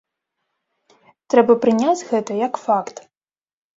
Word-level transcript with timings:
Трэба 1.33 1.53
прыняць 1.67 2.07
гэта, 2.13 2.31
як 2.47 2.53
факт. 2.67 2.95